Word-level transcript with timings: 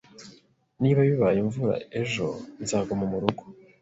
Niba 0.81 0.99
bibaye 1.09 1.37
imvura 1.43 1.75
ejo 2.01 2.25
nzaguma 2.61 3.03
murugo 3.11 3.43